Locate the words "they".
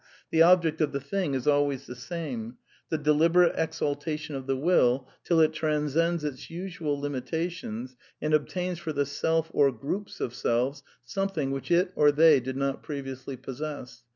12.11-12.39